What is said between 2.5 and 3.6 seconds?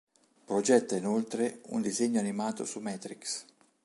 su Matrix.